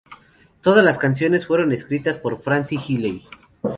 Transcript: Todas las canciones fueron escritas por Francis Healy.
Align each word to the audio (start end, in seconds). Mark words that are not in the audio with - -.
Todas 0.61 0.83
las 0.83 0.97
canciones 0.97 1.45
fueron 1.45 1.71
escritas 1.73 2.17
por 2.17 2.41
Francis 2.41 2.81
Healy. 2.89 3.21